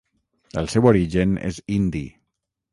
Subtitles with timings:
[0.61, 2.05] El seu origen és indi.